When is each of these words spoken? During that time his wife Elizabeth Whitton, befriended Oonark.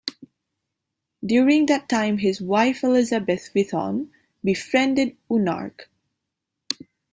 During 1.23 1.67
that 1.67 1.87
time 1.87 2.17
his 2.17 2.41
wife 2.41 2.83
Elizabeth 2.83 3.49
Whitton, 3.53 4.09
befriended 4.43 5.15
Oonark. 5.29 5.81